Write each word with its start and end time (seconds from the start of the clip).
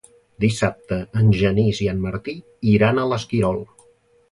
Dissabte 0.45 0.97
en 1.23 1.29
Genís 1.41 1.83
i 1.87 1.91
en 1.93 2.01
Martí 2.07 2.35
iran 2.75 3.01
a 3.01 3.07
l'Esquirol. 3.13 3.65